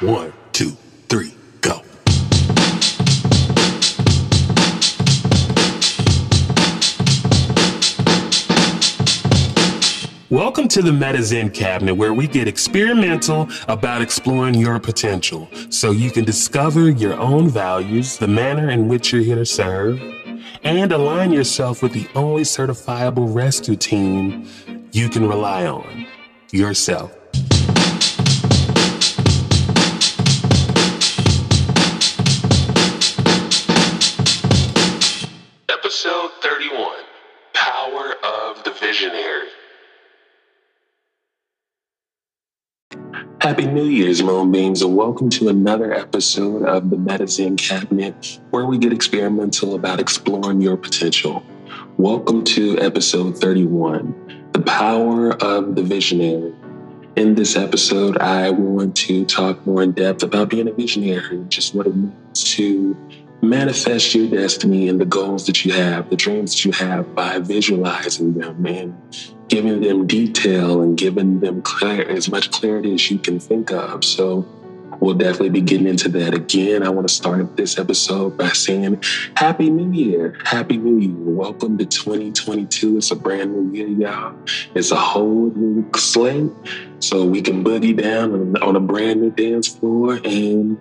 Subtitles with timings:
[0.00, 0.76] One, two,
[1.08, 1.80] three, go.
[10.30, 16.10] Welcome to the MediZen Cabinet, where we get experimental about exploring your potential so you
[16.10, 20.02] can discover your own values, the manner in which you're here to serve,
[20.64, 24.48] and align yourself with the only certifiable rescue team
[24.90, 26.04] you can rely on
[26.50, 27.16] yourself.
[43.44, 48.78] Happy New Year's, Moonbeams, and welcome to another episode of the MediZen Cabinet, where we
[48.78, 51.44] get experimental about exploring your potential.
[51.98, 56.54] Welcome to episode 31 The Power of the Visionary.
[57.16, 61.74] In this episode, I want to talk more in depth about being a visionary, just
[61.74, 62.96] what it means to
[63.42, 67.38] manifest your destiny and the goals that you have, the dreams that you have by
[67.40, 73.18] visualizing them and giving them detail and giving them clear, as much clarity as you
[73.18, 74.04] can think of.
[74.04, 74.46] So
[75.00, 76.82] we'll definitely be getting into that again.
[76.82, 79.02] I want to start this episode by saying
[79.36, 80.38] Happy New Year.
[80.44, 81.14] Happy New Year.
[81.16, 82.98] Welcome to 2022.
[82.98, 84.34] It's a brand new year, y'all.
[84.74, 86.50] It's a whole new slate.
[87.00, 90.78] So we can boogie down on a brand new dance floor and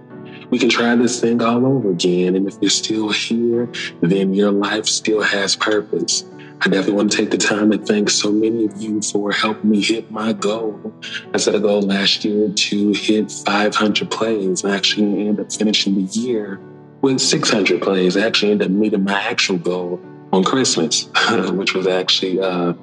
[0.50, 2.36] we can try this thing all over again.
[2.36, 3.68] And if you're still here,
[4.02, 6.24] then your life still has purpose.
[6.66, 9.70] I definitely want to take the time to thank so many of you for helping
[9.70, 10.94] me hit my goal.
[11.34, 14.64] I set a goal last year to hit 500 plays.
[14.64, 16.62] I actually ended up finishing the year
[17.02, 18.16] with 600 plays.
[18.16, 20.00] I actually ended up meeting my actual goal
[20.32, 21.10] on Christmas,
[21.52, 22.74] which was actually uh,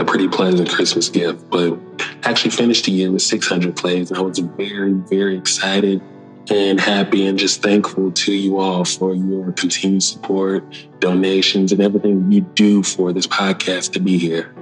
[0.00, 1.48] a pretty pleasant Christmas gift.
[1.48, 1.78] But
[2.24, 6.02] I actually finished the year with 600 plays, and I was very, very excited
[6.50, 10.64] and happy and just thankful to you all for your continued support,
[11.00, 14.54] donations, and everything you do for this podcast to be here.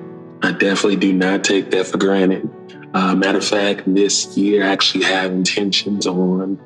[0.43, 2.49] I definitely do not take that for granted.
[2.95, 6.59] Uh, matter of fact, this year I actually have intentions on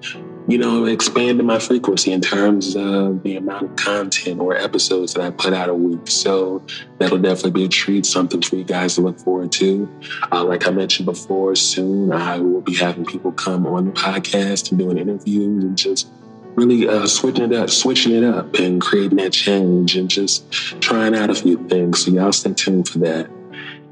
[0.51, 5.23] you know, expanding my frequency in terms of the amount of content or episodes that
[5.23, 6.09] I put out a week.
[6.09, 6.61] So
[6.99, 9.89] that'll definitely be a treat, something for you guys to look forward to.
[10.33, 14.71] Uh, like I mentioned before, soon I will be having people come on the podcast
[14.71, 16.09] and doing interviews and just
[16.57, 20.51] really uh, switching it up, switching it up and creating that change and just
[20.81, 22.05] trying out a few things.
[22.05, 23.31] So y'all stay tuned for that.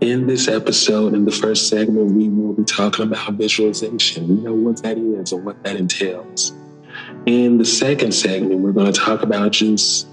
[0.00, 4.28] In this episode, in the first segment, we will be talking about visualization.
[4.28, 6.52] You know what that is and what that entails.
[7.26, 10.06] In the second segment, we're going to talk about just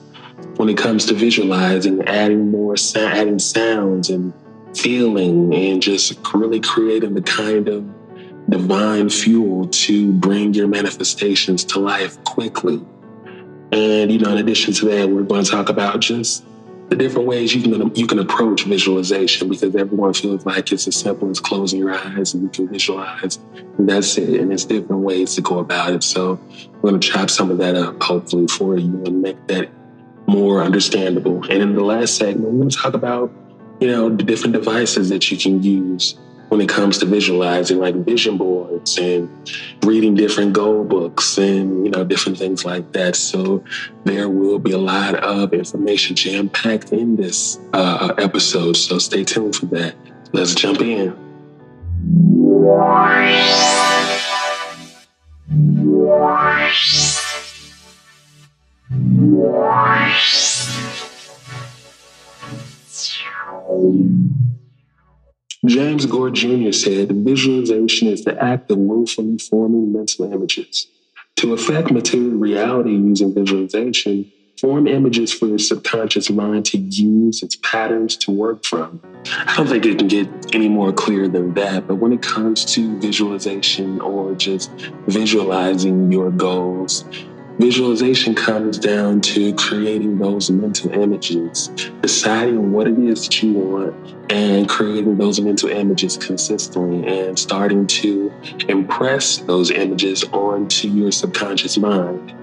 [0.56, 4.34] when it comes to visualizing, adding more, sound, adding sounds and
[4.76, 7.88] feeling, and just really creating the kind of
[8.50, 12.84] divine fuel to bring your manifestations to life quickly.
[13.72, 16.44] And, you know, in addition to that, we're going to talk about just
[16.90, 20.96] the different ways you can you can approach visualization because everyone feels like it's as
[20.96, 23.40] simple as closing your eyes and you can visualize.
[23.78, 24.40] And that's it.
[24.40, 26.04] And there's different ways to go about it.
[26.04, 26.40] So
[26.82, 29.70] we're going to chop some of that up hopefully for you and make that
[30.28, 31.44] more understandable.
[31.50, 33.32] And in the last segment we're going to talk about
[33.80, 36.18] you know the different devices that you can use
[36.50, 39.30] when it comes to visualizing, like vision boards and
[39.84, 43.16] reading different goal books and, you know, different things like that.
[43.16, 43.64] So
[44.04, 48.78] there will be a lot of information jam packed in this uh, episode.
[48.78, 49.96] So stay tuned for that.
[50.34, 51.16] Let's jump in.
[65.68, 66.72] James Gore Jr.
[66.72, 70.88] said visualization is the act of willfully forming mental images.
[71.38, 77.56] To affect material reality using visualization, form images for your subconscious mind to use its
[77.58, 79.02] patterns to work from.
[79.26, 82.64] I don't think it can get any more clear than that, but when it comes
[82.74, 84.72] to visualization or just
[85.08, 87.06] visualizing your goals,
[87.58, 91.70] Visualization comes down to creating those mental images,
[92.02, 93.96] deciding what it is that you want,
[94.30, 98.30] and creating those mental images consistently and starting to
[98.68, 102.34] impress those images onto your subconscious mind.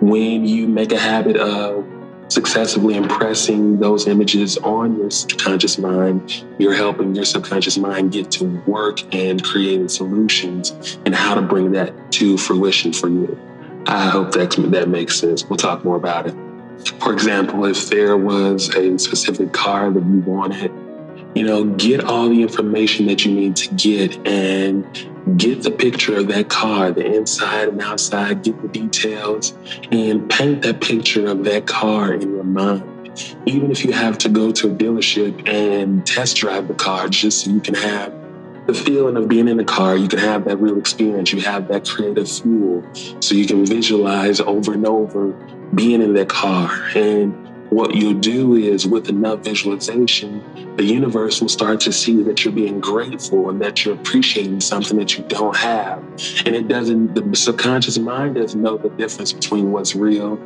[0.00, 1.84] When you make a habit of
[2.28, 8.44] successfully impressing those images on your subconscious mind, you're helping your subconscious mind get to
[8.66, 13.38] work and creating solutions and how to bring that to fruition for you.
[13.86, 15.44] I hope that that makes sense.
[15.44, 16.34] We'll talk more about it.
[17.00, 20.72] For example, if there was a specific car that you wanted
[21.34, 24.84] you know, get all the information that you need to get and
[25.38, 29.54] get the picture of that car, the inside and outside, get the details,
[29.90, 32.88] and paint that picture of that car in your mind.
[33.46, 37.44] Even if you have to go to a dealership and test drive the car just
[37.44, 38.12] so you can have
[38.66, 41.32] the feeling of being in the car, you can have that real experience.
[41.32, 42.84] You have that creative fuel.
[43.20, 45.32] So you can visualize over and over
[45.74, 46.70] being in that car.
[46.94, 52.44] And what you'll do is with enough visualization, the universe will start to see that
[52.44, 55.98] you're being grateful and that you're appreciating something that you don't have.
[56.44, 60.36] And it doesn't, the subconscious mind doesn't know the difference between what's real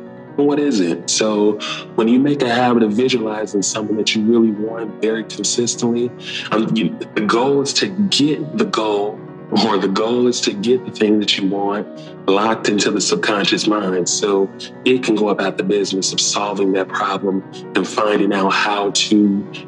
[0.45, 1.09] what is it?
[1.09, 1.59] So
[1.95, 6.11] when you make a habit of visualizing something that you really want very consistently,
[6.51, 9.19] um, you, the goal is to get the goal
[9.51, 11.87] or the goal is to get the thing that you want
[12.27, 14.51] locked into the subconscious mind so
[14.83, 17.41] it can go about the business of solving that problem
[17.75, 19.17] and finding out how to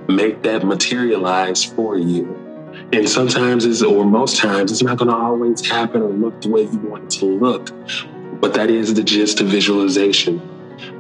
[0.10, 2.36] make that materialize for you.
[2.92, 6.50] And sometimes, it's, or most times, it's not going to always happen or look the
[6.50, 7.72] way you want it to look.
[8.42, 10.42] But that is the gist of visualization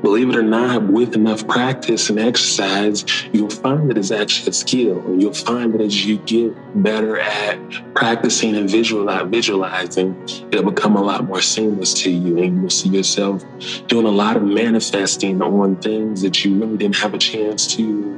[0.01, 4.53] believe it or not, with enough practice and exercise, you'll find that it's actually a
[4.53, 4.99] skill.
[4.99, 6.53] And you'll find that as you get
[6.83, 7.59] better at
[7.95, 10.21] practicing and visualizing,
[10.51, 12.39] it'll become a lot more seamless to you.
[12.39, 13.43] And you'll see yourself
[13.87, 18.15] doing a lot of manifesting on things that you really didn't have a chance to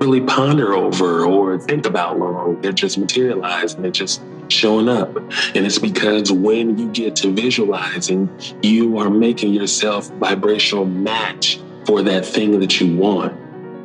[0.00, 2.60] really ponder over or think about long.
[2.60, 5.16] They're just materializing, they're just showing up.
[5.16, 8.28] And it's because when you get to visualizing,
[8.62, 13.34] you are making yourself vibrational match for that thing that you want.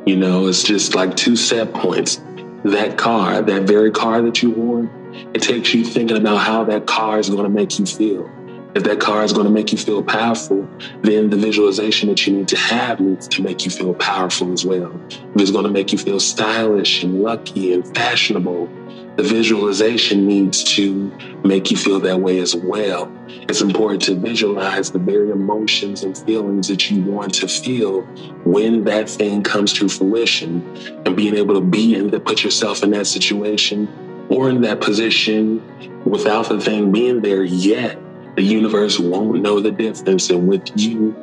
[0.06, 2.22] You know, it's just like two set points.
[2.64, 4.90] That car, that very car that you want,
[5.34, 8.30] it takes you thinking about how that car is going to make you feel.
[8.72, 10.68] If that car is going to make you feel powerful,
[11.02, 14.64] then the visualization that you need to have needs to make you feel powerful as
[14.64, 14.92] well.
[15.10, 18.68] If it's going to make you feel stylish and lucky and fashionable,
[19.16, 21.10] the visualization needs to
[21.44, 23.12] make you feel that way as well.
[23.28, 28.02] It's important to visualize the very emotions and feelings that you want to feel
[28.44, 30.64] when that thing comes to fruition
[31.04, 33.88] and being able to be in that, put yourself in that situation
[34.28, 35.62] or in that position
[36.04, 37.98] without the thing being there yet
[38.36, 40.30] the universe won't know the difference.
[40.30, 41.14] And with you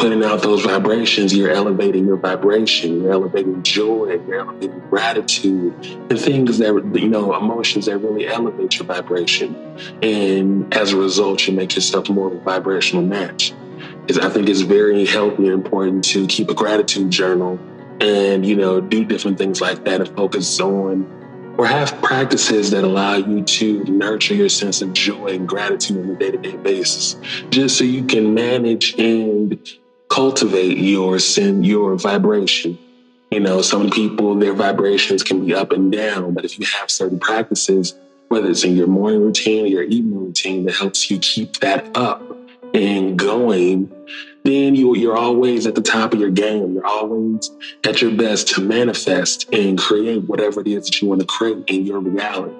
[0.00, 6.18] putting out those vibrations, you're elevating your vibration, you're elevating joy, you're elevating gratitude, and
[6.18, 9.54] things that, you know, emotions that really elevate your vibration.
[10.02, 13.52] And as a result, you make yourself more of a vibrational match.
[14.08, 17.60] I think it's very healthy and important to keep a gratitude journal
[18.00, 22.84] and, you know, do different things like that and focus on or have practices that
[22.84, 26.56] allow you to nurture your sense of joy and gratitude on a day to day
[26.56, 27.16] basis,
[27.50, 29.79] just so you can manage and
[30.10, 32.78] cultivate your sin, your vibration.
[33.30, 36.90] You know, some people, their vibrations can be up and down, but if you have
[36.90, 37.94] certain practices,
[38.28, 41.96] whether it's in your morning routine or your evening routine that helps you keep that
[41.96, 42.22] up
[42.74, 43.90] and going,
[44.42, 46.74] then you, you're always at the top of your game.
[46.74, 47.50] You're always
[47.84, 51.64] at your best to manifest and create whatever it is that you want to create
[51.68, 52.54] in your reality.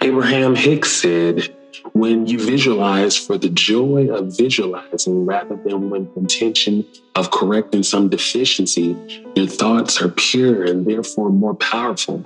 [0.00, 1.54] Abraham Hicks said,
[1.92, 6.84] when you visualize for the joy of visualizing rather than with intention
[7.14, 8.96] of correcting some deficiency,
[9.34, 12.24] your thoughts are pure and therefore more powerful.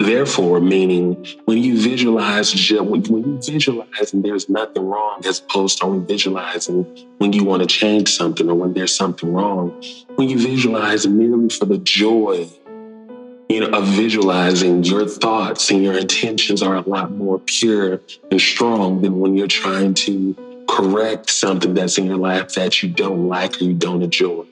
[0.00, 5.84] Therefore, meaning when you visualize, when you visualize and there's nothing wrong, as opposed to
[5.84, 6.84] only visualizing
[7.18, 9.70] when you want to change something or when there's something wrong,
[10.14, 12.48] when you visualize merely for the joy,
[13.50, 18.40] you know, of visualizing, your thoughts and your intentions are a lot more pure and
[18.40, 23.26] strong than when you're trying to correct something that's in your life that you don't
[23.26, 24.44] like or you don't enjoy.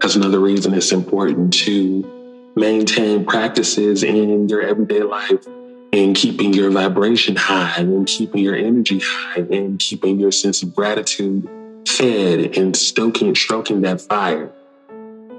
[0.00, 5.44] That's another reason it's important to maintain practices in your everyday life
[5.92, 10.72] and keeping your vibration high and keeping your energy high and keeping your sense of
[10.72, 11.48] gratitude
[11.88, 14.52] fed and stoking, stroking that fire.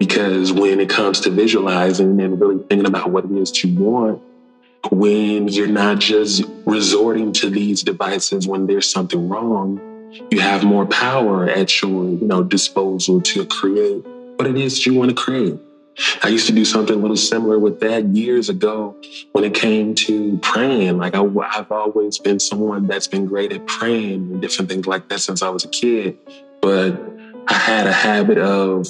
[0.02, 4.20] Because when it comes to visualizing and really thinking about what it is you want,
[4.90, 9.80] when you're not just resorting to these devices when there's something wrong,
[10.32, 14.04] you have more power at your, you know, disposal to create
[14.38, 15.60] what it is you want to create.
[16.24, 19.00] I used to do something a little similar with that years ago
[19.34, 20.98] when it came to praying.
[20.98, 25.10] Like I, have always been someone that's been great at praying and different things like
[25.10, 26.18] that since I was a kid.
[26.60, 27.00] But
[27.48, 28.88] I had a habit of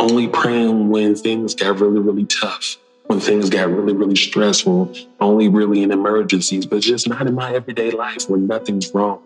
[0.00, 2.76] only praying when things got really, really tough,
[3.06, 7.54] when things got really, really stressful, only really in emergencies, but just not in my
[7.54, 9.22] everyday life when nothing's wrong.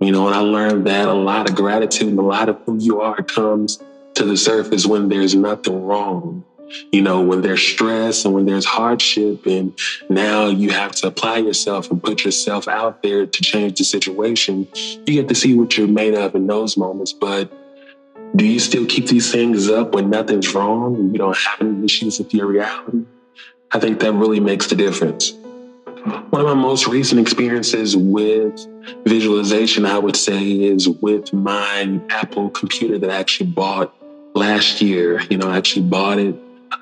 [0.00, 2.76] You know, and I learned that a lot of gratitude and a lot of who
[2.78, 3.80] you are comes
[4.14, 6.44] to the surface when there's nothing wrong.
[6.90, 11.38] You know, when there's stress and when there's hardship, and now you have to apply
[11.38, 15.76] yourself and put yourself out there to change the situation, you get to see what
[15.76, 17.12] you're made of in those moments.
[17.12, 17.52] But
[18.34, 22.18] do you still keep these things up when nothing's wrong you don't have any issues
[22.18, 23.04] with your reality?
[23.72, 25.32] I think that really makes the difference.
[26.30, 28.66] One of my most recent experiences with
[29.06, 33.94] visualization, I would say, is with my Apple computer that I actually bought
[34.34, 35.20] last year.
[35.30, 36.34] You know, I actually bought it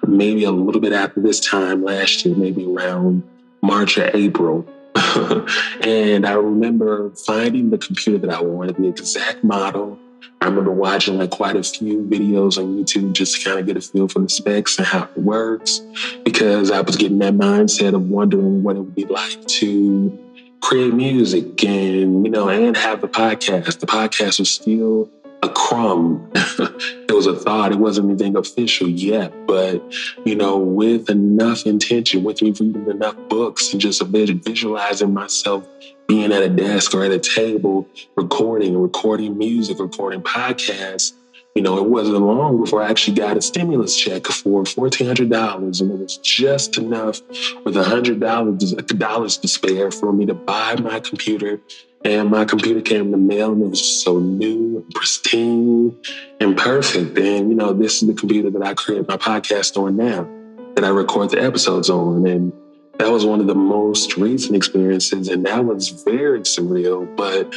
[0.06, 3.22] maybe a little bit after this time last year, maybe around
[3.62, 4.66] March or April.
[5.82, 9.98] and I remember finding the computer that I wanted, the exact model,
[10.42, 13.76] I remember watching like quite a few videos on YouTube just to kind of get
[13.76, 15.82] a feel for the specs and how it works
[16.24, 20.18] because I was getting that mindset of wondering what it would be like to
[20.62, 23.80] create music and, you know, and have the podcast.
[23.80, 25.10] The podcast was still
[25.42, 26.30] a crumb.
[26.34, 27.72] it was a thought.
[27.72, 29.82] It wasn't anything official yet, but
[30.24, 35.66] you know, with enough intention, with me reading enough books and just visualizing myself
[36.10, 41.12] being at a desk or at a table, recording, recording music, recording podcasts,
[41.54, 45.80] you know, it wasn't long before I actually got a stimulus check for $1,400.
[45.80, 47.20] And it was just enough
[47.64, 51.60] with $100 to spare for me to buy my computer
[52.04, 55.96] and my computer came in the mail and it was so new, pristine,
[56.40, 57.16] and perfect.
[57.18, 60.28] And, you know, this is the computer that I create my podcast on now,
[60.74, 62.26] that I record the episodes on.
[62.26, 62.52] And
[63.00, 65.28] that was one of the most recent experiences.
[65.28, 67.16] And that was very surreal.
[67.16, 67.48] But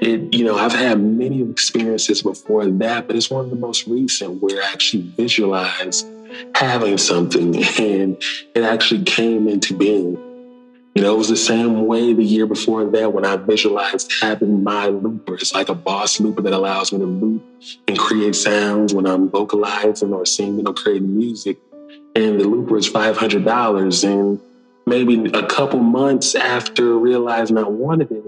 [0.00, 3.88] it, you know, I've had many experiences before that, but it's one of the most
[3.88, 6.06] recent where I actually visualized
[6.54, 8.16] having something and
[8.54, 10.16] it actually came into being.
[10.94, 14.62] You know, it was the same way the year before that when I visualized having
[14.62, 15.34] my looper.
[15.34, 17.42] It's like a boss looper that allows me to loop
[17.88, 21.58] and create sounds when I'm vocalizing or singing or creating music.
[22.14, 24.04] And the looper is $500.
[24.04, 24.40] And
[24.86, 28.24] maybe a couple months after realizing I wanted it,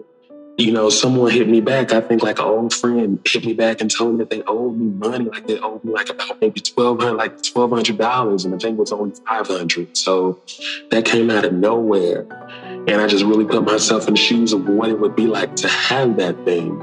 [0.57, 1.93] you know, someone hit me back.
[1.93, 4.77] I think like an old friend hit me back and told me that they owed
[4.77, 5.25] me money.
[5.25, 8.59] Like they owed me like about maybe twelve hundred, like twelve hundred dollars, and the
[8.59, 9.97] thing was only five hundred.
[9.97, 10.39] So
[10.91, 12.25] that came out of nowhere,
[12.87, 15.57] and I just really put myself in the shoes of what it would be like
[15.57, 16.81] to have that thing.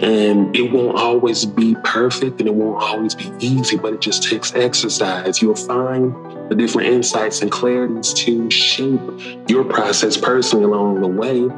[0.00, 4.22] And it won't always be perfect, and it won't always be easy, but it just
[4.22, 5.40] takes exercise.
[5.40, 6.14] You'll find
[6.50, 9.00] the different insights and clarities to shape
[9.48, 11.48] your process personally along the way.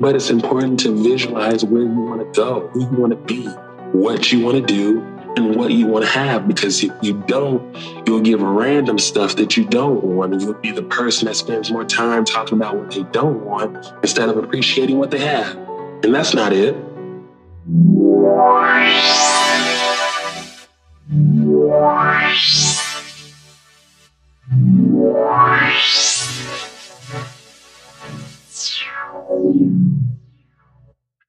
[0.00, 3.46] But it's important to visualize where you want to go, who you want to be,
[3.92, 5.00] what you want to do,
[5.36, 6.48] and what you want to have.
[6.48, 10.32] Because if you don't, you'll give random stuff that you don't want.
[10.32, 13.76] And you'll be the person that spends more time talking about what they don't want
[14.02, 15.56] instead of appreciating what they have.
[16.04, 16.74] And that's not it.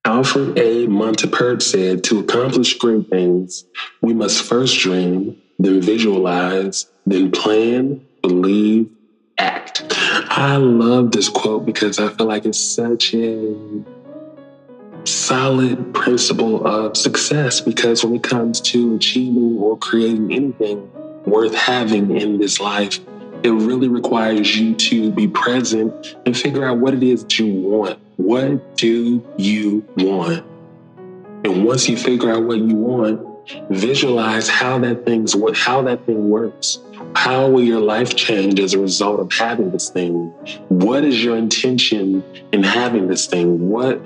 [0.05, 0.85] Alfred A.
[0.85, 3.65] Montapert said, To accomplish great things,
[4.03, 8.91] we must first dream, then visualize, then plan, believe,
[9.39, 9.85] act.
[9.89, 13.55] I love this quote because I feel like it's such a
[15.27, 20.89] solid principle of success because when it comes to achieving or creating anything
[21.25, 23.01] worth having in this life,
[23.43, 27.53] it really requires you to be present and figure out what it is that you
[27.53, 27.99] want.
[28.15, 30.45] What do you want?
[31.43, 33.19] And once you figure out what you want,
[33.69, 36.79] visualize how that thing's what how that thing works.
[37.15, 40.29] How will your life change as a result of having this thing?
[40.69, 43.69] What is your intention in having this thing?
[43.69, 44.01] What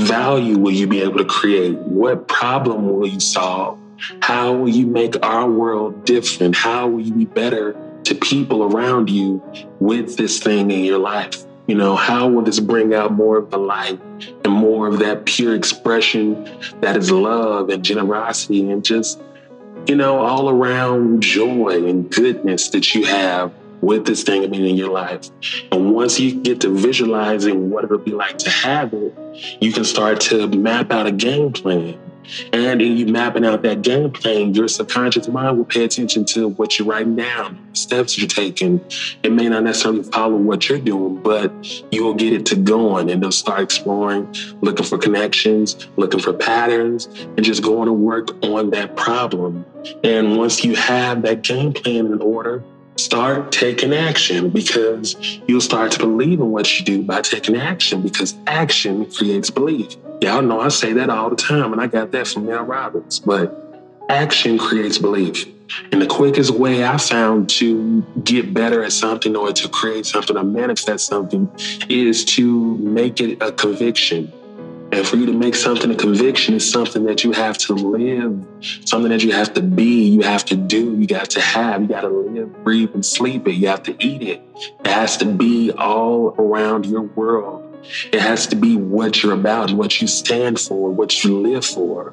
[0.00, 1.76] value will you be able to create?
[1.78, 3.78] What problem will you solve?
[4.22, 6.56] How will you make our world different?
[6.56, 9.42] How will you be better to people around you
[9.78, 11.44] with this thing in your life?
[11.66, 14.00] You know, how will this bring out more of the light
[14.44, 16.44] and more of that pure expression
[16.80, 19.20] that is love and generosity and just,
[19.86, 24.76] you know, all around joy and goodness that you have with this thing mean, in
[24.76, 25.30] your life.
[25.72, 29.14] And once you get to visualizing what it'll be like to have it,
[29.60, 31.98] you can start to map out a game plan.
[32.52, 36.48] And in you mapping out that game plan, your subconscious mind will pay attention to
[36.50, 38.80] what you're writing down, steps you're taking.
[39.22, 41.52] It may not necessarily follow what you're doing, but
[41.90, 46.32] you will get it to going and they'll start exploring, looking for connections, looking for
[46.32, 49.64] patterns, and just going to work on that problem.
[50.04, 52.62] And once you have that game plan in order,
[53.04, 55.16] start taking action because
[55.46, 59.96] you'll start to believe in what you do by taking action because action creates belief.
[60.20, 63.18] Y'all know I say that all the time, and I got that from Mel Robbins.
[63.20, 63.56] But
[64.08, 65.46] action creates belief.
[65.92, 70.36] And the quickest way I found to get better at something or to create something
[70.36, 71.48] or manifest something
[71.88, 74.32] is to make it a conviction.
[74.92, 78.44] And for you to make something a conviction is something that you have to live,
[78.84, 81.88] something that you have to be, you have to do, you got to have, you
[81.88, 83.52] got to live, breathe, and sleep it.
[83.52, 84.42] You have to eat it.
[84.80, 87.66] It has to be all around your world.
[88.12, 92.12] It has to be what you're about what you stand for, what you live for.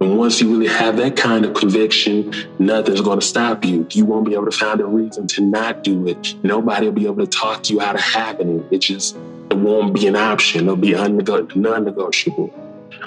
[0.00, 3.86] And once you really have that kind of conviction, nothing's going to stop you.
[3.90, 6.34] You won't be able to find a reason to not do it.
[6.44, 8.66] Nobody will be able to talk you out of having it.
[8.70, 9.16] It just
[9.50, 10.62] it won't be an option.
[10.62, 12.52] It'll be non-negotiable.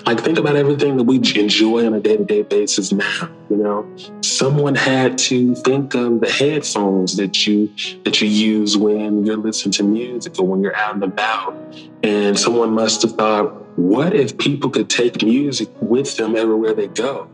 [0.05, 3.29] Like think about everything that we enjoy on a day-to-day basis now.
[3.49, 9.25] You know, someone had to think of the headphones that you that you use when
[9.25, 11.57] you're listening to music or when you're out and about,
[12.03, 16.87] and someone must have thought what if people could take music with them everywhere they
[16.87, 17.29] go?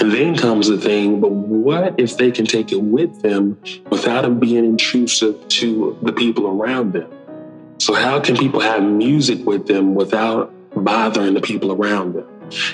[0.00, 3.60] And then comes the thing, but what if they can take it with them
[3.90, 7.10] without it being intrusive to the people around them?
[7.84, 12.26] So, how can people have music with them without bothering the people around them?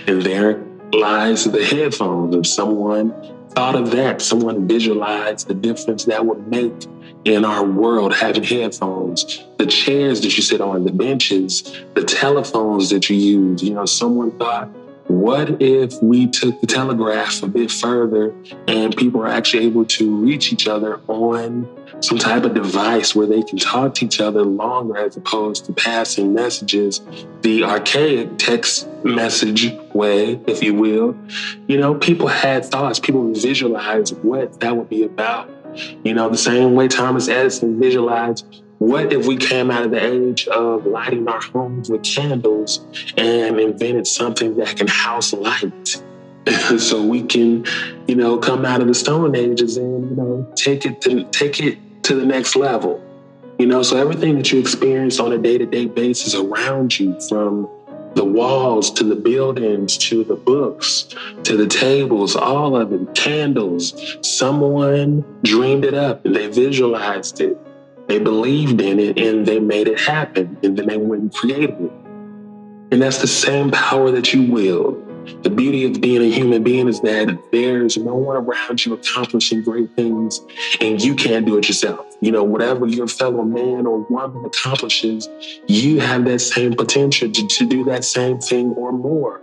[0.07, 2.37] And there lies the headphones.
[2.37, 3.13] If someone
[3.49, 6.87] thought of that, someone visualized the difference that would make
[7.25, 11.65] in our world having headphones, the chairs that you sit on, the benches,
[11.95, 13.65] the telephones that you use.
[13.65, 14.69] You know, someone thought,
[15.09, 18.33] what if we took the telegraph a bit further
[18.69, 21.69] and people are actually able to reach each other on
[22.01, 25.73] some type of device where they can talk to each other longer as opposed to
[25.73, 27.01] passing messages
[27.43, 31.17] the archaic text message way, if you will?
[31.67, 35.51] You know, people had thoughts, people visualized what that would be about.
[36.05, 40.03] You know, the same way Thomas Edison visualized what if we came out of the
[40.03, 42.81] age of lighting our homes with candles
[43.15, 46.03] and invented something that can house light?
[46.79, 47.65] so we can,
[48.07, 51.61] you know, come out of the stone ages and, you know, take it to take
[51.61, 53.05] it to the next level.
[53.59, 57.69] You know, so everything that you experience on a day-to-day basis around you from
[58.15, 64.19] the walls to the buildings to the books to the tables, all of it, candles.
[64.23, 67.59] Someone dreamed it up and they visualized it.
[68.09, 70.59] They believed in it and they made it happen.
[70.63, 71.93] And then they went and created it.
[72.93, 75.10] And that's the same power that you wield.
[75.43, 79.63] The beauty of being a human being is that there's no one around you accomplishing
[79.63, 80.41] great things
[80.81, 82.07] and you can't do it yourself.
[82.21, 85.29] You know, whatever your fellow man or woman accomplishes,
[85.67, 89.41] you have that same potential to, to do that same thing or more.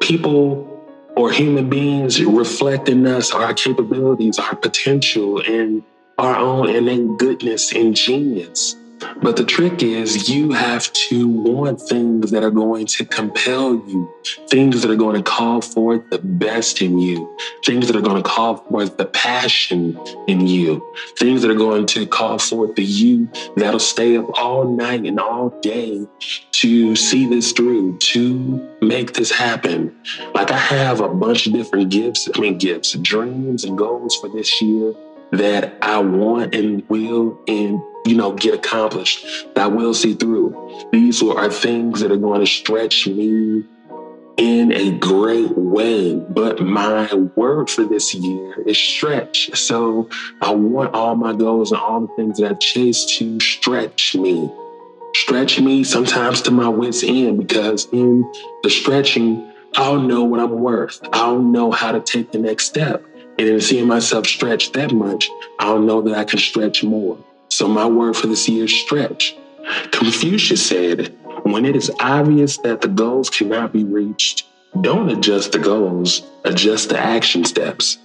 [0.00, 0.68] People
[1.16, 5.82] or human beings reflect in us our capabilities, our potential, and
[6.18, 8.76] our own innate goodness and genius.
[9.22, 14.12] But the trick is you have to want things that are going to compel you,
[14.48, 18.22] things that are going to call forth the best in you, things that are going
[18.22, 20.82] to call forth the passion in you,
[21.16, 25.18] things that are going to call forth the you that'll stay up all night and
[25.20, 26.06] all day
[26.52, 29.94] to see this through, to make this happen.
[30.34, 34.28] Like I have a bunch of different gifts, I mean, gifts, dreams and goals for
[34.28, 34.94] this year
[35.32, 40.88] that I want and will and you know get accomplished that I will see through.
[40.92, 43.64] These are things that are going to stretch me
[44.36, 46.14] in a great way.
[46.14, 49.56] But my word for this year is stretch.
[49.58, 50.08] So
[50.40, 54.50] I want all my goals and all the things that I chase to stretch me.
[55.14, 58.30] Stretch me sometimes to my wits' end because in
[58.62, 61.00] the stretching, I'll know what I'm worth.
[61.12, 63.04] I'll know how to take the next step.
[63.42, 65.28] And in seeing myself stretch that much,
[65.58, 67.18] I'll know that I can stretch more.
[67.48, 69.36] So my word for this year is stretch.
[69.90, 74.46] Confucius said, when it is obvious that the goals cannot be reached,
[74.80, 77.98] don't adjust the goals, adjust the action steps.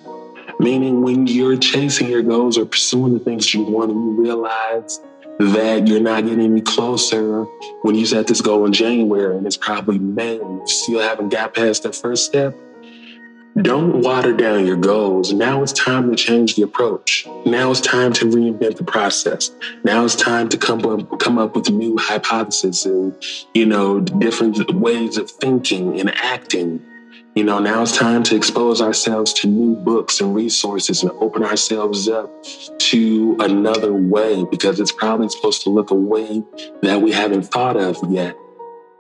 [0.60, 5.00] Meaning, when you're chasing your goals or pursuing the things you want, you realize
[5.38, 7.44] that you're not getting any closer
[7.84, 11.30] when you set this goal in January and it's probably May and you still haven't
[11.30, 12.56] got past that first step,
[13.62, 15.34] don't water down your goals.
[15.34, 17.28] Now it's time to change the approach.
[17.46, 19.52] Now it's time to reinvent the process.
[19.84, 23.16] Now it's time to come up, come up with new hypotheses and,
[23.54, 26.86] you know, different ways of thinking and acting.
[27.36, 31.44] You know, now it's time to expose ourselves to new books and resources and open
[31.44, 36.44] ourselves up to another way because it's probably supposed to look a way
[36.82, 38.36] that we haven't thought of yet.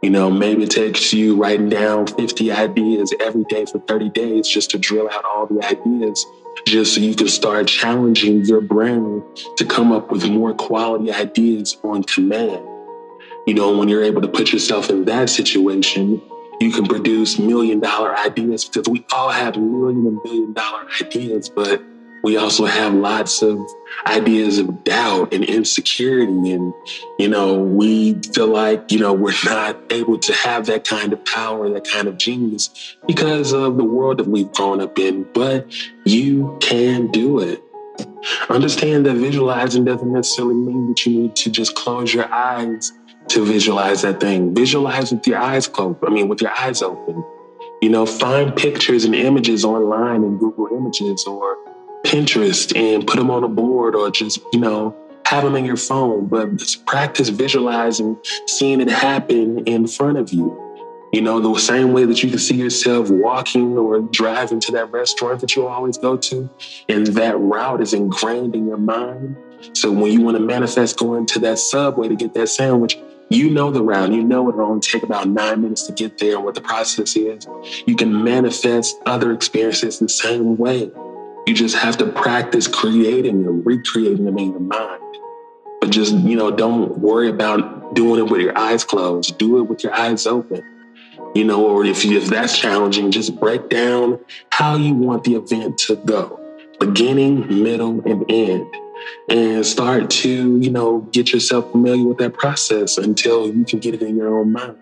[0.03, 4.47] You know, maybe it takes you writing down 50 ideas every day for 30 days
[4.47, 6.23] just to drill out all the ideas,
[6.67, 9.23] just so you can start challenging your brain
[9.57, 12.63] to come up with more quality ideas on command.
[13.47, 16.21] You know, when you're able to put yourself in that situation,
[16.61, 21.49] you can produce million dollar ideas because we all have million and billion dollar ideas,
[21.49, 21.81] but
[22.27, 23.57] we also have lots of
[24.05, 26.51] ideas of doubt and insecurity.
[26.51, 26.73] And,
[27.17, 31.23] you know, we feel like, you know, we're not able to have that kind of
[31.23, 35.23] power, that kind of genius because of the world that we've grown up in.
[35.33, 37.63] But you can do it.
[38.49, 42.91] Understand that visualizing doesn't necessarily mean that you need to just close your eyes
[43.29, 44.53] to visualize that thing.
[44.53, 45.99] Visualize with your eyes closed.
[46.05, 47.23] I mean, with your eyes open.
[47.81, 51.55] You know, find pictures and images online in Google Images or
[52.05, 55.77] Pinterest and put them on a board or just, you know, have them in your
[55.77, 56.27] phone.
[56.27, 60.63] But practice visualizing, seeing it happen in front of you.
[61.13, 64.91] You know, the same way that you can see yourself walking or driving to that
[64.91, 66.49] restaurant that you always go to,
[66.89, 69.37] and that route is ingrained in your mind.
[69.73, 73.49] So when you want to manifest going to that subway to get that sandwich, you
[73.49, 74.11] know the route.
[74.11, 77.15] You know it'll only take about nine minutes to get there and what the process
[77.15, 77.47] is.
[77.85, 80.91] You can manifest other experiences the same way.
[81.47, 85.01] You just have to practice creating them, recreating them in your mind.
[85.79, 89.37] But just, you know, don't worry about doing it with your eyes closed.
[89.37, 90.61] Do it with your eyes open.
[91.33, 94.19] You know, or if, you, if that's challenging, just break down
[94.51, 96.37] how you want the event to go
[96.81, 98.67] beginning, middle, and end
[99.29, 103.93] and start to, you know, get yourself familiar with that process until you can get
[103.93, 104.77] it in your own mind.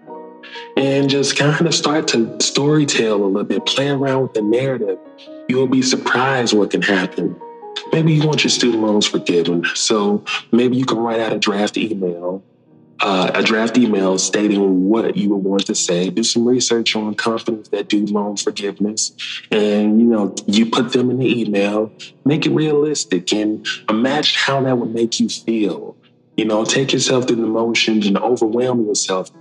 [0.77, 4.41] And just kind of start to story tell a little bit, play around with the
[4.41, 4.97] narrative.
[5.47, 7.39] You'll be surprised what can happen.
[7.91, 9.65] Maybe you want your student loans forgiven.
[9.75, 12.43] So maybe you can write out a draft email
[13.01, 16.09] uh, a draft email stating what you would want to say.
[16.09, 19.11] Do some research on companies that do loan forgiveness,
[19.51, 21.91] and you know you put them in the email.
[22.23, 25.95] Make it realistic and imagine how that would make you feel.
[26.37, 29.31] You know, take yourself through the motions and overwhelm yourself.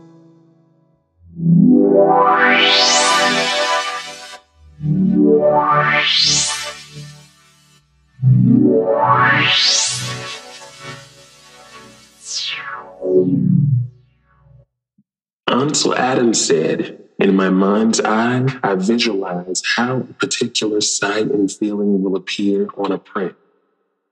[15.47, 22.03] Ansel Adams said, In my mind's eye, I visualize how a particular sight and feeling
[22.03, 23.37] will appear on a print.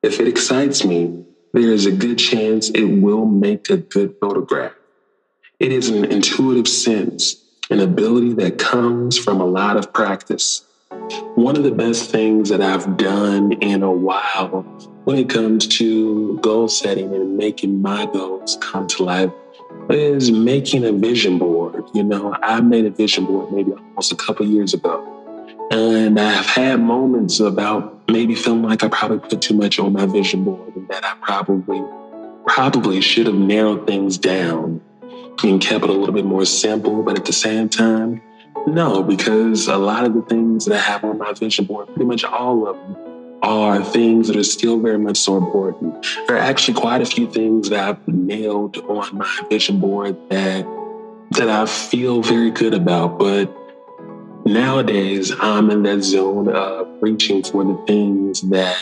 [0.01, 4.75] If it excites me, there is a good chance it will make a good photograph.
[5.59, 10.65] It is an intuitive sense, an ability that comes from a lot of practice.
[11.35, 14.63] One of the best things that I've done in a while
[15.05, 19.31] when it comes to goal setting and making my goals come to life
[19.91, 21.85] is making a vision board.
[21.95, 25.09] You know, I made a vision board maybe almost a couple years ago.
[25.71, 30.07] And I've had moments about maybe feeling like I probably put too much on my
[30.07, 31.83] vision board and that I probably,
[32.47, 34.81] probably should have narrowed things down
[35.43, 37.03] and kept it a little bit more simple.
[37.03, 38.21] But at the same time,
[38.67, 42.05] no, because a lot of the things that I have on my vision board, pretty
[42.05, 42.97] much all of them,
[43.43, 46.07] are things that are still very much so important.
[46.29, 50.67] There are actually quite a few things that I've nailed on my vision board that
[51.33, 53.51] that I feel very good about, but
[54.45, 58.77] nowadays I'm in that zone of reaching for the things that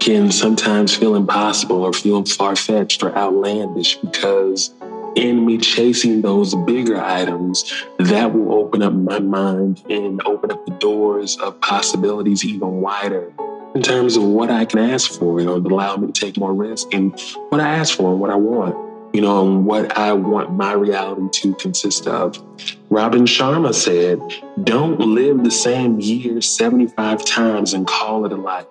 [0.00, 4.74] can sometimes feel impossible or feel far fetched or outlandish because
[5.16, 10.64] in me chasing those bigger items, that will open up my mind and open up
[10.66, 13.32] the doors of possibilities even wider
[13.74, 16.54] in terms of what I can ask for, you know, allow me to take more
[16.54, 18.76] risk and what I ask for and what I want,
[19.12, 22.40] you know, and what I want my reality to consist of.
[22.88, 24.20] Robin Sharma said,
[24.64, 28.66] Don't live the same year 75 times and call it a life.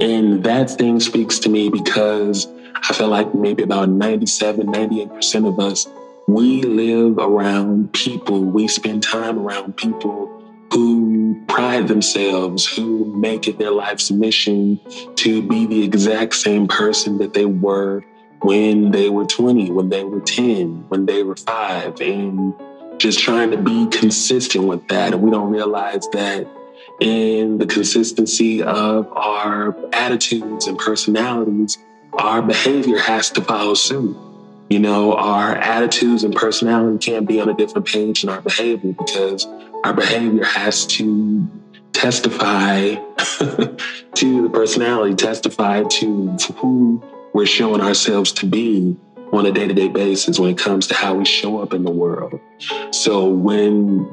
[0.00, 2.46] And that thing speaks to me because
[2.82, 5.86] I feel like maybe about 97, 98% of us,
[6.28, 10.32] we live around people, we spend time around people
[10.72, 14.80] who pride themselves, who make it their life's mission
[15.16, 18.04] to be the exact same person that they were
[18.42, 22.52] when they were 20, when they were 10, when they were five, and
[22.98, 25.12] just trying to be consistent with that.
[25.12, 26.46] And we don't realize that
[27.00, 31.78] in the consistency of our attitudes and personalities,
[32.18, 34.16] our behavior has to follow suit.
[34.68, 38.92] You know, our attitudes and personality can't be on a different page than our behavior
[38.92, 39.46] because
[39.84, 41.48] our behavior has to
[41.92, 42.94] testify
[44.14, 47.02] to the personality, testify to who
[47.32, 48.96] we're showing ourselves to be
[49.32, 51.84] on a day to day basis when it comes to how we show up in
[51.84, 52.40] the world.
[52.90, 54.08] So when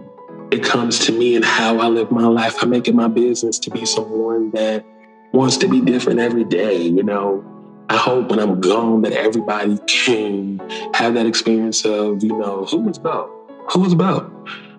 [0.51, 3.57] it comes to me and how I live my life, I make it my business
[3.59, 4.85] to be someone that
[5.31, 6.83] wants to be different every day.
[6.83, 7.52] You know,
[7.89, 10.59] I hope when I'm gone that everybody can
[10.93, 13.29] have that experience of, you know, who was about?
[13.71, 14.31] Who was about?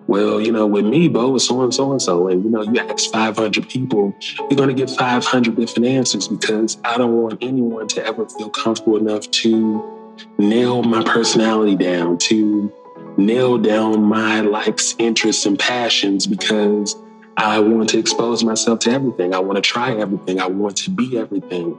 [0.07, 2.27] well, you know, with me, Bo, it's so and so and so.
[2.27, 6.77] And, you know, you ask 500 people, you're going to get 500 different answers because
[6.83, 12.71] I don't want anyone to ever feel comfortable enough to nail my personality down, to
[13.17, 16.95] nail down my likes, interests, and passions because
[17.37, 19.33] I want to expose myself to everything.
[19.33, 20.39] I want to try everything.
[20.39, 21.77] I want to be everything.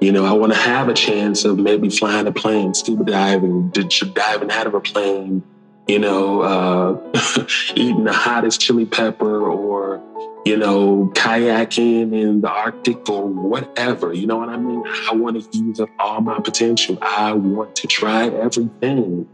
[0.00, 3.70] You know, I want to have a chance of maybe flying a plane, scuba diving,
[3.70, 5.42] diving out of a plane,
[5.86, 10.00] you know, uh, eating the hottest chili pepper or,
[10.44, 14.12] you know, kayaking in the Arctic or whatever.
[14.12, 14.82] You know what I mean?
[15.10, 16.98] I want to use up all my potential.
[17.02, 19.28] I want to try everything.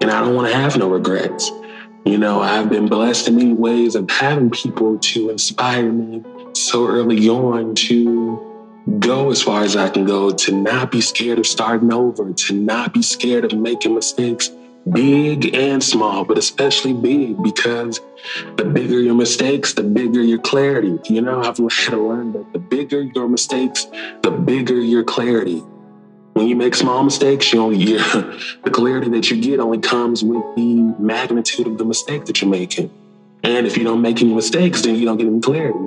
[0.00, 1.50] And I don't want to have no regrets.
[2.04, 6.88] You know, I've been blessed in many ways of having people to inspire me so
[6.88, 8.51] early on to
[8.98, 12.54] go as far as I can go, to not be scared of starting over, to
[12.54, 14.50] not be scared of making mistakes,
[14.90, 18.00] big and small, but especially big, because
[18.56, 20.98] the bigger your mistakes, the bigger your clarity.
[21.08, 23.86] You know, I've had to learn that the bigger your mistakes,
[24.22, 25.62] the bigger your clarity.
[26.32, 30.42] When you make small mistakes, you only the clarity that you get only comes with
[30.56, 32.90] the magnitude of the mistake that you're making.
[33.44, 35.86] And if you don't make any mistakes, then you don't get any clarity.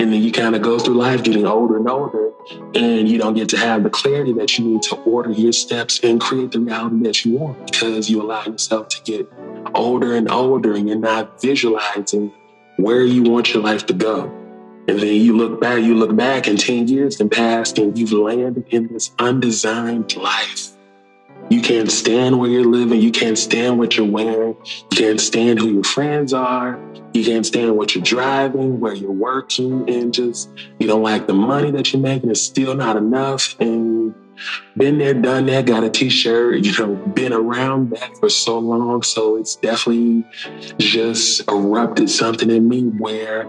[0.00, 2.32] And then you kind of go through life getting older and older,
[2.74, 6.00] and you don't get to have the clarity that you need to order your steps
[6.02, 9.30] and create the reality that you want because you allow yourself to get
[9.74, 12.32] older and older and you're not visualizing
[12.78, 14.22] where you want your life to go.
[14.88, 18.12] And then you look back, you look back, and 10 years can pass, and you've
[18.12, 20.70] landed in this undesigned life
[21.50, 23.00] you can't stand where you're living.
[23.00, 24.56] You can't stand what you're wearing.
[24.64, 26.78] You can't stand who your friends are.
[27.12, 31.34] You can't stand what you're driving, where you're working, and just you don't like the
[31.34, 32.30] money that you're making.
[32.30, 33.56] It's still not enough.
[33.58, 34.14] And
[34.76, 39.02] been there, done that, got a t-shirt, you know, been around that for so long.
[39.02, 40.24] So it's definitely
[40.78, 43.44] just erupted something in me where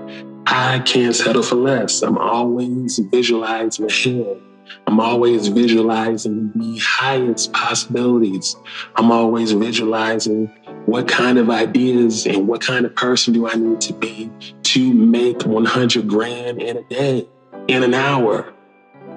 [0.47, 2.01] I can't settle for less.
[2.01, 4.41] I'm always visualizing ahead.
[4.87, 8.55] I'm always visualizing the highest possibilities.
[8.95, 10.47] I'm always visualizing
[10.85, 14.31] what kind of ideas and what kind of person do I need to be
[14.63, 17.27] to make 100 grand in a day,
[17.67, 18.53] in an hour,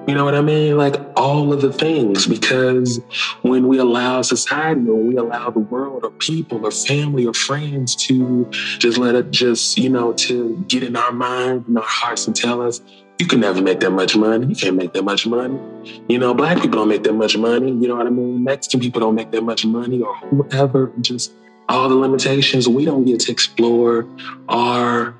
[0.07, 0.77] you know what I mean?
[0.77, 3.01] Like all of the things, because
[3.41, 7.95] when we allow society or we allow the world or people or family or friends
[8.07, 12.27] to just let it just, you know, to get in our mind and our hearts
[12.27, 12.81] and tell us,
[13.19, 14.47] you can never make that much money.
[14.47, 15.59] You can't make that much money.
[16.09, 17.71] You know, black people don't make that much money.
[17.71, 18.43] You know what I mean?
[18.43, 20.91] Mexican people don't make that much money or whoever.
[21.01, 21.31] Just
[21.69, 22.67] all the limitations.
[22.67, 24.07] We don't get to explore
[24.49, 25.15] our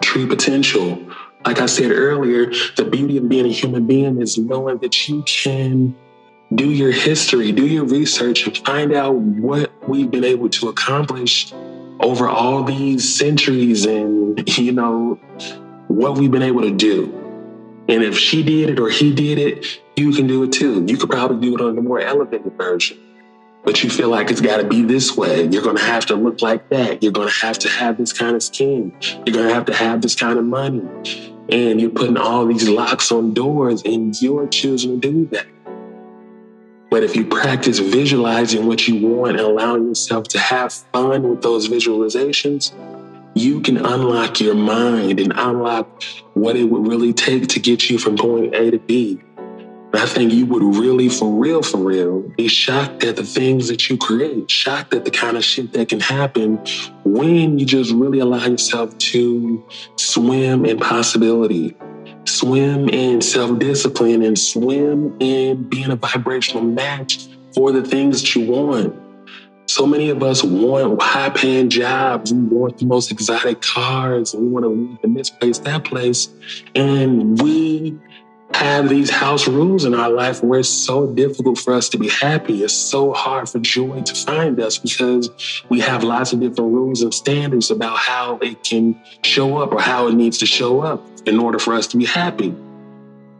[0.00, 0.98] true potential
[1.46, 5.22] like I said earlier, the beauty of being a human being is knowing that you
[5.24, 5.94] can
[6.54, 11.52] do your history, do your research, and find out what we've been able to accomplish
[12.00, 15.18] over all these centuries and, you know,
[15.88, 17.23] what we've been able to do.
[17.88, 19.66] And if she did it or he did it,
[19.96, 20.84] you can do it too.
[20.86, 22.98] You could probably do it on the more elevated version.
[23.64, 25.46] But you feel like it's got to be this way.
[25.46, 27.02] You're going to have to look like that.
[27.02, 28.94] You're going to have to have this kind of skin.
[29.00, 30.82] You're going to have to have this kind of money
[31.48, 35.46] and you're putting all these locks on doors and you're choosing to do that.
[36.90, 41.42] But if you practice visualizing what you want and allowing yourself to have fun with
[41.42, 42.72] those visualizations,
[43.34, 46.02] you can unlock your mind and unlock
[46.34, 49.20] what it would really take to get you from point A to B
[49.96, 53.88] I think you would really, for real, for real, be shocked at the things that
[53.88, 56.56] you create, shocked at the kind of shit that can happen
[57.04, 59.64] when you just really allow yourself to
[59.96, 61.76] swim in possibility,
[62.24, 68.34] swim in self discipline, and swim in being a vibrational match for the things that
[68.34, 69.03] you want.
[69.66, 72.32] So many of us want high paying jobs.
[72.32, 76.28] We want the most exotic cars we want to live in this place, that place.
[76.74, 77.98] And we
[78.52, 82.08] have these house rules in our life where it's so difficult for us to be
[82.08, 82.62] happy.
[82.62, 85.30] It's so hard for joy to find us because
[85.68, 89.80] we have lots of different rules and standards about how it can show up or
[89.80, 92.54] how it needs to show up in order for us to be happy.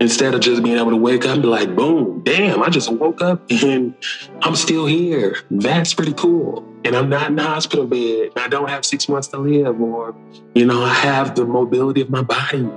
[0.00, 2.92] Instead of just being able to wake up and be like, boom, damn, I just
[2.92, 3.94] woke up and
[4.42, 5.36] I'm still here.
[5.50, 6.64] That's pretty cool.
[6.84, 8.30] And I'm not in a hospital bed.
[8.36, 10.14] I don't have six months to live, or,
[10.54, 12.68] you know, I have the mobility of my body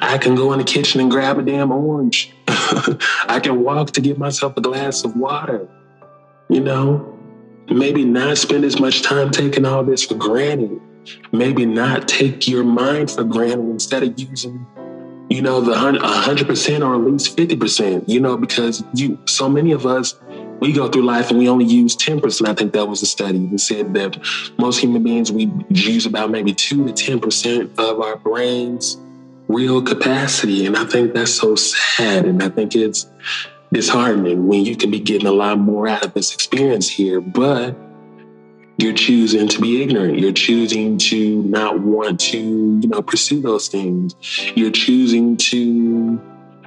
[0.00, 2.34] I can go in the kitchen and grab a damn orange.
[2.48, 5.68] I can walk to get myself a glass of water.
[6.48, 7.18] You know,
[7.70, 10.80] maybe not spend as much time taking all this for granted.
[11.32, 14.66] Maybe not take your mind for granted instead of using,
[15.28, 18.08] you know, the hundred percent or at least fifty percent.
[18.08, 20.14] You know, because you so many of us
[20.60, 22.48] we go through life and we only use 10%.
[22.48, 24.18] I think that was a study that said that
[24.58, 28.96] most human beings, we use about maybe 2 to 10% of our brain's
[29.48, 30.66] real capacity.
[30.66, 32.24] And I think that's so sad.
[32.24, 33.06] And I think it's
[33.72, 37.76] disheartening when you can be getting a lot more out of this experience here, but
[38.78, 40.18] you're choosing to be ignorant.
[40.18, 44.14] You're choosing to not want to, you know, pursue those things.
[44.54, 46.20] You're choosing to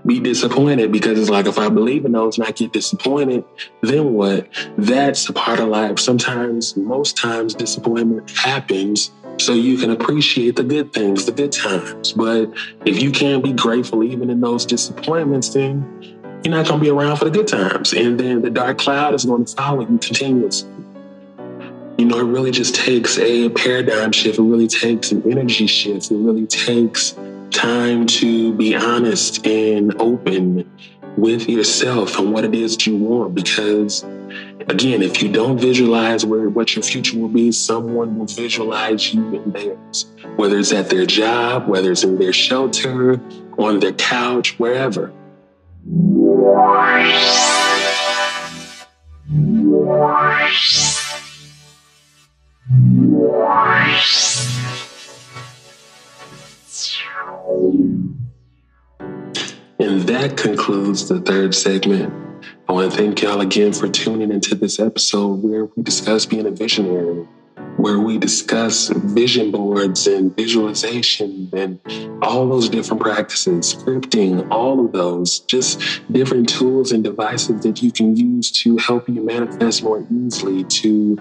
[0.06, 3.44] be disappointed because it's like if I believe in those and I get disappointed,
[3.82, 4.48] then what?
[4.78, 6.00] That's a part of life.
[6.00, 12.14] Sometimes, most times, disappointment happens so you can appreciate the good things, the good times.
[12.14, 12.52] But
[12.86, 15.86] if you can't be grateful even in those disappointments, then
[16.44, 17.94] you're not going to be around for the good times.
[17.94, 20.70] And then the dark cloud is going to follow you continuously.
[22.00, 24.40] You know, it really just takes a paradigm shift.
[24.40, 26.10] It really takes an energy shift.
[26.10, 27.14] It really takes
[27.52, 30.72] time to be honest and open
[31.18, 33.36] with yourself and what it is that you want.
[33.36, 34.04] Because
[34.70, 39.36] again, if you don't visualize where what your future will be, someone will visualize you
[39.36, 40.06] in theirs.
[40.38, 43.20] Whether it's at their job, whether it's in their shelter,
[43.58, 45.12] on their couch, wherever.
[59.80, 62.14] And that concludes the third segment.
[62.68, 66.46] I want to thank y'all again for tuning into this episode where we discuss being
[66.46, 67.28] a visionary,
[67.78, 71.80] where we discuss vision boards and visualization and
[72.22, 77.92] all those different practices, scripting, all of those, just different tools and devices that you
[77.92, 81.18] can use to help you manifest more easily, to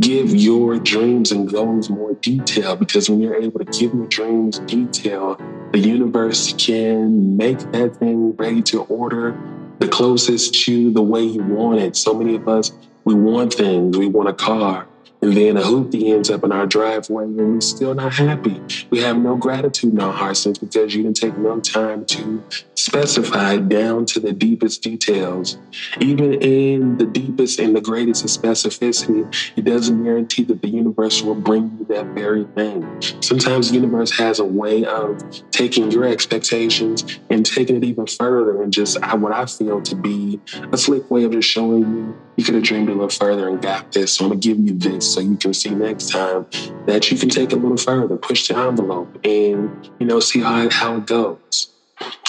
[0.00, 4.58] give your dreams and goals more detail because when you're able to give your dreams
[4.60, 5.36] detail,
[5.72, 9.38] the universe can make that thing ready to order
[9.78, 11.96] the closest to the way you want it.
[11.96, 12.72] So many of us,
[13.04, 13.96] we want things.
[13.96, 14.86] We want a car.
[15.22, 18.60] And then a hoopty ends up in our driveway and we're still not happy.
[18.88, 22.42] We have no gratitude in our hearts because you didn't take no time to
[22.74, 25.58] specify down to the deepest details.
[26.00, 31.20] Even in the deepest and the greatest of specificity, it doesn't guarantee that the universe
[31.20, 33.02] will bring you that very thing.
[33.20, 38.62] Sometimes the universe has a way of taking your expectations and taking it even further
[38.62, 40.40] and just what I feel to be
[40.72, 43.60] a slick way of just showing you you could have dreamed a little further and
[43.60, 44.14] got this.
[44.14, 46.46] So I'm gonna give you this so you can see next time
[46.86, 50.68] that you can take a little further, push the envelope and, you know, see how,
[50.70, 51.68] how it goes.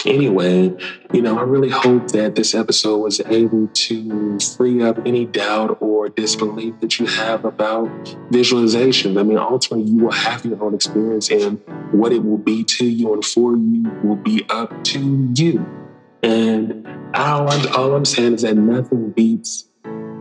[0.05, 0.75] Anyway,
[1.13, 5.77] you know, I really hope that this episode was able to free up any doubt
[5.79, 7.87] or disbelief that you have about
[8.31, 9.17] visualization.
[9.17, 12.85] I mean, ultimately, you will have your own experience, and what it will be to
[12.85, 15.65] you and for you will be up to you.
[16.23, 19.67] And all I'm, all I'm saying is that nothing beats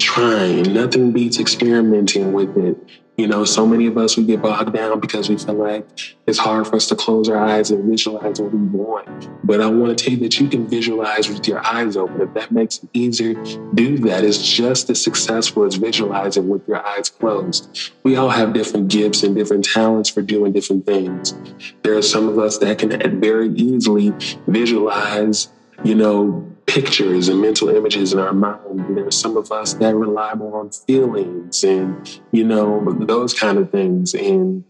[0.01, 0.73] trying.
[0.73, 2.77] Nothing beats experimenting with it.
[3.17, 5.87] You know, so many of us, we get bogged down because we feel like
[6.27, 9.29] it's hard for us to close our eyes and visualize what we want.
[9.47, 12.23] But I want to tell you that you can visualize with your eyes open.
[12.23, 13.35] If that makes it easier,
[13.75, 14.25] do that.
[14.25, 17.93] It's just as successful as visualizing with your eyes closed.
[18.05, 21.35] We all have different gifts and different talents for doing different things.
[21.83, 24.15] There are some of us that can very easily
[24.47, 25.49] visualize,
[25.85, 28.97] you know, pictures and mental images in our mind.
[28.97, 33.71] There's some of us that rely more on feelings and, you know, those kind of
[33.71, 34.15] things.
[34.15, 34.65] And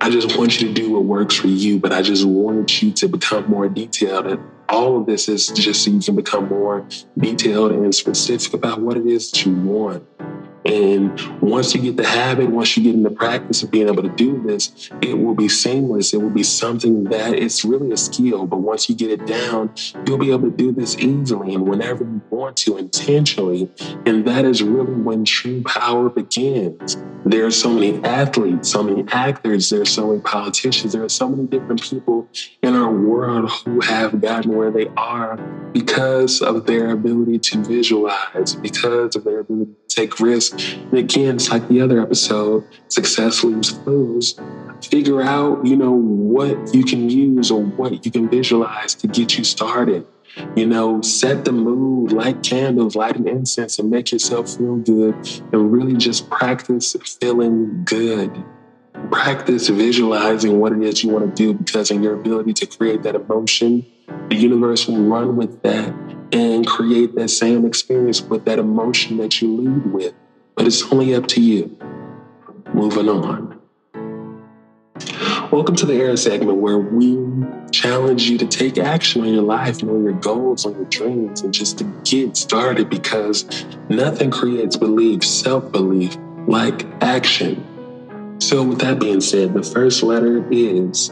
[0.00, 2.92] I just want you to do what works for you, but I just want you
[2.92, 4.26] to become more detailed.
[4.26, 6.86] And all of this is just so you can become more
[7.18, 10.06] detailed and specific about what it is that you want.
[10.64, 14.02] And once you get the habit, once you get in the practice of being able
[14.02, 16.12] to do this, it will be seamless.
[16.12, 18.46] It will be something that it's really a skill.
[18.46, 19.72] But once you get it down,
[20.06, 23.70] you'll be able to do this easily and whenever you want to intentionally.
[24.04, 26.96] And that is really when true power begins.
[27.24, 31.08] There are so many athletes, so many actors, there are so many politicians, there are
[31.08, 32.28] so many different people
[32.62, 35.36] in our world who have gotten where they are
[35.72, 41.36] because of their ability to visualize, because of their ability to take risks and again,
[41.36, 44.38] it's like the other episode, success leaves clues.
[44.82, 49.36] Figure out, you know, what you can use or what you can visualize to get
[49.36, 50.06] you started.
[50.56, 55.14] You know, set the mood, light candles, light an incense, and make yourself feel good.
[55.52, 58.32] And really just practice feeling good.
[59.10, 63.02] Practice visualizing what it is you want to do because in your ability to create
[63.02, 63.84] that emotion,
[64.28, 65.94] the universe will run with that
[66.32, 70.14] and create that same experience with that emotion that you lead with
[70.54, 71.76] but it's only up to you.
[72.74, 73.60] Moving on.
[75.50, 77.18] Welcome to the Era segment where we
[77.72, 81.42] challenge you to take action on your life and on your goals, on your dreams,
[81.42, 87.66] and just to get started because nothing creates belief, self belief, like action.
[88.40, 91.10] So, with that being said, the first letter is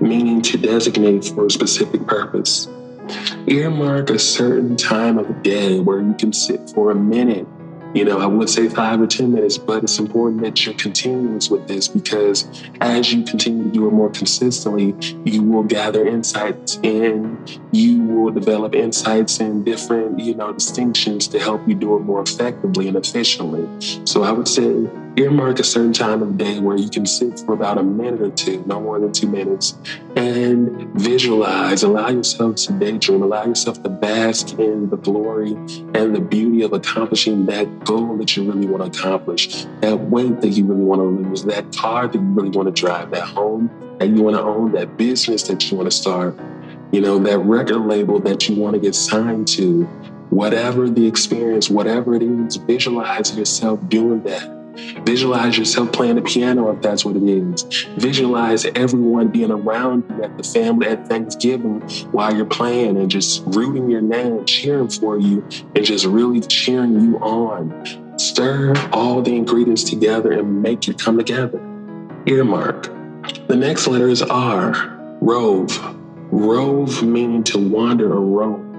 [0.00, 2.68] meaning to designate for a specific purpose.
[3.46, 7.46] Earmark a certain time of day where you can sit for a minute
[7.94, 11.48] you know, I would say five or 10 minutes, but it's important that you're continuous
[11.48, 12.48] with this because
[12.80, 18.32] as you continue to do it more consistently, you will gather insights and you will
[18.32, 22.96] develop insights and different, you know, distinctions to help you do it more effectively and
[22.96, 23.68] efficiently.
[24.04, 27.54] So I would say earmark a certain time of day where you can sit for
[27.54, 29.78] about a minute or two, no more than two minutes,
[30.16, 31.82] and visualize.
[31.82, 33.22] Allow yourself to daydream.
[33.22, 38.36] Allow yourself to bask in the glory and the beauty of accomplishing that goal that
[38.36, 42.08] you really want to accomplish, that weight that you really want to lose, that car
[42.08, 45.44] that you really want to drive, that home that you want to own, that business
[45.44, 46.36] that you want to start,
[46.90, 49.84] you know, that record label that you want to get signed to.
[50.30, 54.53] Whatever the experience, whatever it is, visualize yourself doing that
[55.04, 57.62] Visualize yourself playing the piano if that's what it is.
[57.96, 63.42] Visualize everyone being around you at the family at Thanksgiving while you're playing and just
[63.46, 68.18] rooting your name, cheering for you, and just really cheering you on.
[68.18, 71.58] Stir all the ingredients together and make it come together.
[72.26, 72.84] Earmark.
[73.48, 74.72] The next letter is R.
[75.20, 75.96] Rove.
[76.30, 78.73] Rove meaning to wander or roam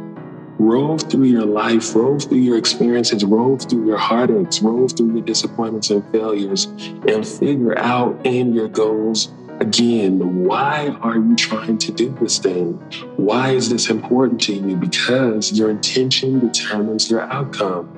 [0.60, 5.26] rove through your life, rove through your experiences, rove through your heartaches, rove through your
[5.26, 6.66] disappointments and failures,
[7.08, 12.74] and figure out in your goals again, why are you trying to do this thing?
[13.16, 14.76] Why is this important to you?
[14.76, 17.95] Because your intention determines your outcome.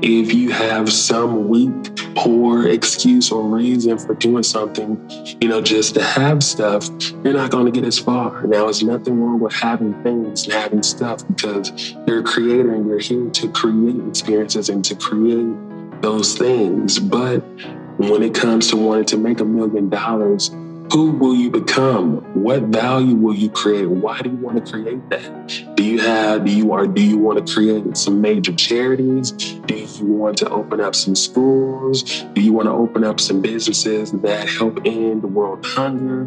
[0.00, 4.98] If you have some weak, poor excuse or reason for doing something,
[5.40, 6.88] you know, just to have stuff,
[7.24, 8.42] you're not going to get as far.
[8.42, 12.86] Now, there's nothing wrong with having things and having stuff because you're a creator and
[12.86, 15.52] you're here to create experiences and to create
[16.00, 17.00] those things.
[17.00, 17.40] But
[17.98, 20.50] when it comes to wanting to make a million dollars,
[20.92, 22.18] who will you become?
[22.34, 23.88] What value will you create?
[23.88, 25.74] Why do you want to create that?
[25.74, 29.30] Do you have, do you are, do you want to create some major charities?
[29.32, 32.02] Do you want to open up some schools?
[32.34, 36.26] Do you want to open up some businesses that help end the world hunger?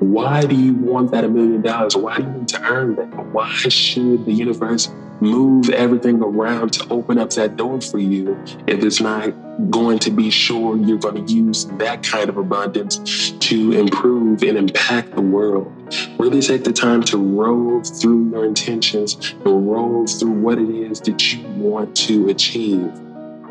[0.00, 1.96] Why do you want that a million dollars?
[1.96, 3.32] Why do you need to earn that?
[3.32, 4.90] Why should the universe
[5.22, 8.36] move everything around to open up that door for you
[8.66, 9.32] if it's not
[9.70, 14.56] going to be sure you're going to use that kind of abundance to improve and
[14.56, 15.70] impact the world.
[16.18, 21.02] Really take the time to roll through your intentions and roll through what it is
[21.02, 22.90] that you want to achieve.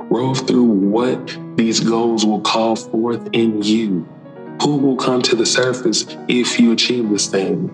[0.09, 4.09] Roll through what these goals will call forth in you.
[4.63, 7.69] Who will come to the surface if you achieve this thing?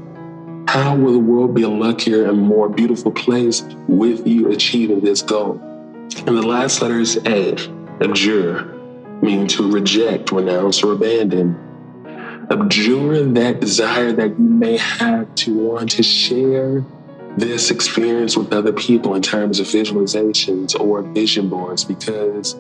[0.68, 5.22] How will the world be a luckier and more beautiful place with you achieving this
[5.22, 5.62] goal?
[6.26, 7.54] And the last letter is A,
[8.02, 8.66] abjure,
[9.22, 11.67] meaning to reject, renounce, or abandon.
[12.50, 16.84] Abjure that desire that you may have to want to share
[17.36, 22.56] this experience with other people in terms of visualizations or vision boards because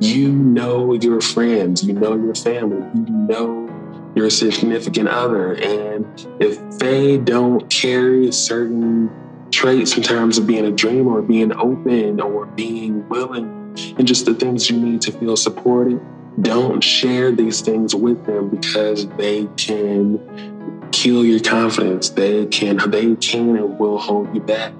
[0.00, 5.54] you know your friends, you know your family, you know your significant other.
[5.54, 6.06] And
[6.40, 9.10] if they don't carry certain
[9.50, 14.34] traits in terms of being a dreamer being open or being willing and just the
[14.34, 16.00] things you need to feel supported,
[16.40, 22.10] don't share these things with them because they can kill your confidence.
[22.10, 24.72] They can they can and will hold you back.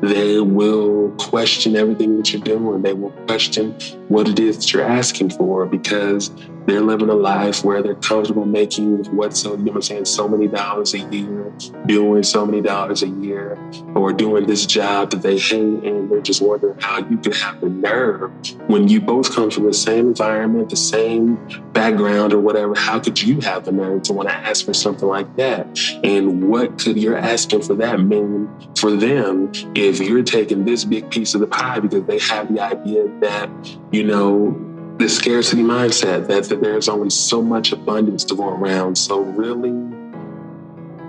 [0.00, 2.82] They will question everything that you're doing.
[2.82, 3.72] They will question
[4.08, 6.30] what it is that you're asking for because
[6.66, 10.04] they're living a life where they're comfortable making what so you know what I'm saying,
[10.06, 11.52] so many dollars a year,
[11.86, 13.58] doing so many dollars a year,
[13.94, 17.60] or doing this job that they hate, and they're just wondering how you could have
[17.60, 18.30] the nerve
[18.68, 21.36] when you both come from the same environment, the same
[21.72, 22.74] background, or whatever.
[22.74, 25.78] How could you have the nerve to want to ask for something like that?
[26.02, 31.10] And what could your asking for that mean for them if you're taking this big
[31.10, 33.50] piece of the pie because they have the idea that,
[33.92, 34.65] you know,
[34.98, 38.96] the scarcity mindset that, that there's only so much abundance to go around.
[38.96, 39.72] So really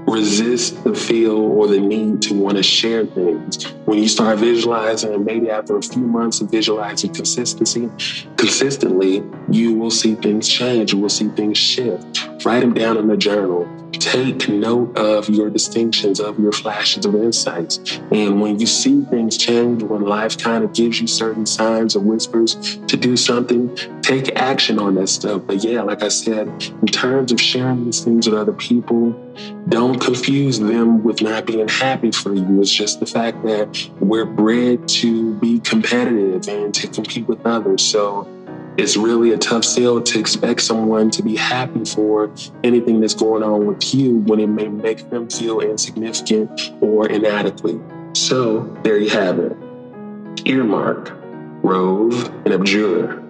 [0.07, 3.63] resist the feel or the need to want to share things.
[3.85, 7.89] When you start visualizing, and maybe after a few months of visualizing consistency,
[8.38, 10.93] consistently, you will see things change.
[10.93, 12.27] You will see things shift.
[12.45, 17.15] Write them down in a journal take note of your distinctions, of your flashes of
[17.15, 17.99] insights.
[18.11, 21.99] And when you see things change, when life kind of gives you certain signs or
[21.99, 25.43] whispers to do something, take action on that stuff.
[25.45, 26.47] But yeah, like I said,
[26.81, 29.11] in terms of sharing these things with other people,
[29.69, 32.61] don't confuse them with not being happy for you.
[32.61, 37.83] It's just the fact that we're bred to be competitive and to compete with others.
[37.83, 38.27] So
[38.78, 42.32] it's really a tough sell to expect someone to be happy for
[42.63, 47.82] anything that's going on with you when it may make them feel insignificant or inadequate.
[48.15, 49.57] So there you have it.
[50.45, 51.11] Earmark,
[51.63, 53.23] Rove, and Abjure.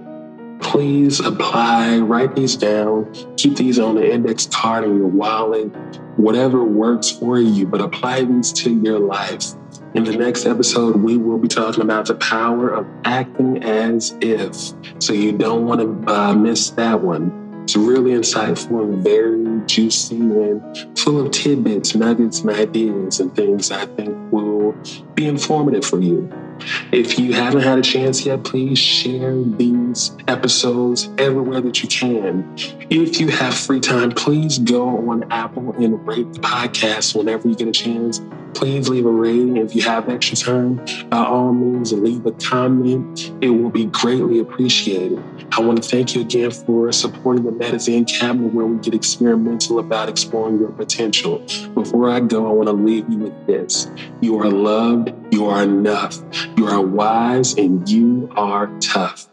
[0.59, 5.73] Please apply, write these down, keep these on the index card in your wallet,
[6.17, 9.53] whatever works for you, but apply these to your life.
[9.97, 14.53] In the next episode, we will be talking about the power of acting as if.
[15.01, 17.63] So you don't want to uh, miss that one.
[17.63, 20.61] It's really insightful and very juicy and
[20.99, 24.75] full of tidbits, nuggets, and ideas and things I think will
[25.15, 26.31] be informative for you.
[26.91, 32.53] If you haven't had a chance yet, please share these episodes everywhere that you can.
[32.91, 37.55] If you have free time, please go on Apple and rate the podcast whenever you
[37.55, 38.21] get a chance
[38.57, 39.57] please leave a rating.
[39.57, 43.31] If you have extra time, by all means, leave a comment.
[43.39, 45.23] It will be greatly appreciated.
[45.51, 49.77] I want to thank you again for supporting the MediZen Cabinet, where we get experimental
[49.77, 51.37] about exploring your potential.
[51.75, 53.87] Before I go, I want to leave you with this
[54.21, 56.19] You are loved, you are enough,
[56.57, 59.27] you are wise, and you are tough.